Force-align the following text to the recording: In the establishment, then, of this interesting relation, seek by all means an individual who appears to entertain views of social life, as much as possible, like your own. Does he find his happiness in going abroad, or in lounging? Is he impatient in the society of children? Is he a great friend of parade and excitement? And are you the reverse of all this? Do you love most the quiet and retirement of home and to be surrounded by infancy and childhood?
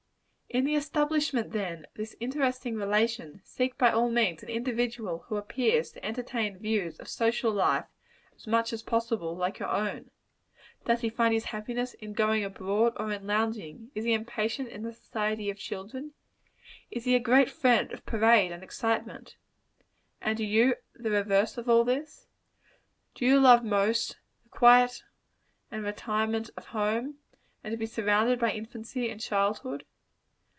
In 0.53 0.65
the 0.65 0.75
establishment, 0.75 1.53
then, 1.53 1.85
of 1.85 1.93
this 1.95 2.13
interesting 2.19 2.75
relation, 2.75 3.39
seek 3.41 3.77
by 3.77 3.89
all 3.89 4.09
means 4.11 4.43
an 4.43 4.49
individual 4.49 5.19
who 5.29 5.37
appears 5.37 5.93
to 5.93 6.05
entertain 6.05 6.57
views 6.57 6.99
of 6.99 7.07
social 7.07 7.53
life, 7.53 7.85
as 8.35 8.45
much 8.47 8.73
as 8.73 8.83
possible, 8.83 9.33
like 9.33 9.59
your 9.59 9.69
own. 9.69 10.11
Does 10.83 10.99
he 10.99 11.09
find 11.09 11.33
his 11.33 11.45
happiness 11.45 11.93
in 11.93 12.11
going 12.11 12.43
abroad, 12.43 12.97
or 12.97 13.13
in 13.13 13.25
lounging? 13.25 13.91
Is 13.95 14.03
he 14.03 14.11
impatient 14.11 14.67
in 14.67 14.83
the 14.83 14.91
society 14.91 15.49
of 15.49 15.57
children? 15.57 16.11
Is 16.89 17.05
he 17.05 17.15
a 17.15 17.19
great 17.21 17.49
friend 17.49 17.89
of 17.93 18.05
parade 18.05 18.51
and 18.51 18.61
excitement? 18.61 19.37
And 20.19 20.37
are 20.37 20.43
you 20.43 20.75
the 20.93 21.11
reverse 21.11 21.57
of 21.57 21.69
all 21.69 21.85
this? 21.85 22.27
Do 23.15 23.25
you 23.25 23.39
love 23.39 23.63
most 23.63 24.17
the 24.43 24.49
quiet 24.49 25.05
and 25.71 25.85
retirement 25.85 26.49
of 26.57 26.65
home 26.65 27.19
and 27.63 27.71
to 27.71 27.77
be 27.77 27.85
surrounded 27.85 28.37
by 28.37 28.51
infancy 28.51 29.09
and 29.09 29.21
childhood? 29.21 29.85